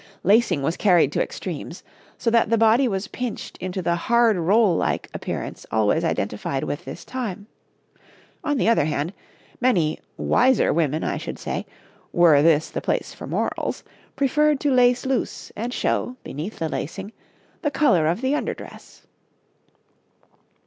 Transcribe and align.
Lacing 0.23 0.63
was 0.63 0.77
carried 0.77 1.11
to 1.11 1.21
extremes, 1.21 1.83
so 2.17 2.31
that 2.31 2.49
the 2.49 2.57
body 2.57 2.87
was 2.87 3.07
pinched 3.09 3.55
into 3.59 3.83
the 3.83 3.93
hard 3.95 4.35
roll 4.35 4.75
like 4.75 5.07
appearance 5.13 5.63
always 5.69 6.03
identified 6.03 6.63
with 6.63 6.85
this 6.85 7.05
time; 7.05 7.45
on 8.43 8.57
the 8.57 8.67
other 8.67 8.85
hand, 8.85 9.13
many, 9.59 9.99
wiser 10.17 10.73
women 10.73 11.03
I 11.03 11.17
should 11.17 11.37
say, 11.37 11.67
were 12.11 12.41
this 12.41 12.71
the 12.71 12.81
place 12.81 13.13
for 13.13 13.27
morals, 13.27 13.83
preferred 14.15 14.59
to 14.61 14.71
lace 14.71 15.05
loose, 15.05 15.51
and 15.55 15.71
show, 15.71 16.15
beneath 16.23 16.57
the 16.57 16.67
lacing, 16.69 17.11
the 17.61 17.69
colour 17.69 18.07
of 18.07 18.21
the 18.21 18.33
under 18.33 18.55
dress. 18.55 19.05